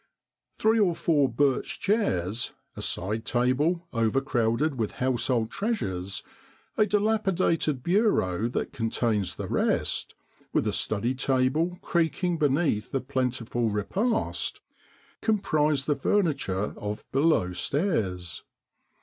[0.57, 6.23] Three or four birch chairs, a side table overcrowded with household treasures,
[6.75, 10.15] a dilapidated bureau that contains the rest,
[10.53, 14.59] with a sturdy table creaking beneath a plentiful repast,
[15.21, 18.43] comprise the furniture of below stairs.